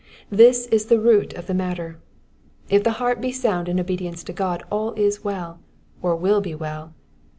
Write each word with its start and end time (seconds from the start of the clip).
This 0.31 0.65
is 0.71 0.85
the 0.87 0.99
root 0.99 1.33
of 1.33 1.45
the 1.45 1.53
matter. 1.53 1.99
If 2.69 2.83
the 2.83 2.93
heart 2.97 3.21
be 3.21 3.31
sound 3.31 3.69
in 3.69 3.79
obedience 3.79 4.23
to 4.23 4.33
God, 4.33 4.63
all 4.71 4.93
is 4.93 5.23
well, 5.23 5.59
or 6.01 6.15
will 6.15 6.41
be 6.41 6.55
well. 6.55 6.95